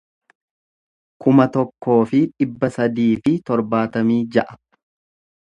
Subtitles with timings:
[1.25, 4.61] kuma tokkoo fi dhibba sadii fi torbaatamii ja'a